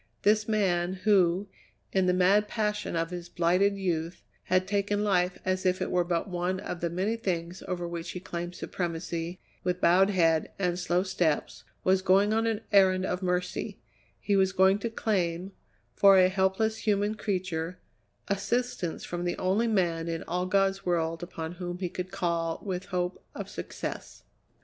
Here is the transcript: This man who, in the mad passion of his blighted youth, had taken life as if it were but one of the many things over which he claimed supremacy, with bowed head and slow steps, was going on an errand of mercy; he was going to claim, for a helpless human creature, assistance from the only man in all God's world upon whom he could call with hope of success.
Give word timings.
This 0.23 0.47
man 0.47 0.93
who, 1.03 1.47
in 1.93 2.07
the 2.07 2.11
mad 2.15 2.47
passion 2.47 2.95
of 2.95 3.11
his 3.11 3.29
blighted 3.29 3.77
youth, 3.77 4.23
had 4.45 4.67
taken 4.67 5.03
life 5.03 5.37
as 5.45 5.63
if 5.63 5.79
it 5.79 5.91
were 5.91 6.03
but 6.03 6.27
one 6.27 6.59
of 6.59 6.79
the 6.81 6.89
many 6.89 7.15
things 7.15 7.61
over 7.67 7.87
which 7.87 8.09
he 8.09 8.19
claimed 8.19 8.55
supremacy, 8.55 9.39
with 9.63 9.79
bowed 9.79 10.09
head 10.09 10.49
and 10.57 10.79
slow 10.79 11.03
steps, 11.03 11.65
was 11.83 12.01
going 12.01 12.33
on 12.33 12.47
an 12.47 12.61
errand 12.71 13.05
of 13.05 13.21
mercy; 13.21 13.79
he 14.19 14.35
was 14.35 14.53
going 14.53 14.79
to 14.79 14.89
claim, 14.89 15.51
for 15.93 16.17
a 16.17 16.29
helpless 16.29 16.77
human 16.77 17.13
creature, 17.13 17.77
assistance 18.27 19.05
from 19.05 19.23
the 19.23 19.37
only 19.37 19.67
man 19.67 20.07
in 20.07 20.23
all 20.23 20.47
God's 20.47 20.83
world 20.83 21.21
upon 21.21 21.51
whom 21.51 21.77
he 21.77 21.89
could 21.89 22.09
call 22.09 22.59
with 22.65 22.85
hope 22.85 23.23
of 23.35 23.47
success. 23.47 24.23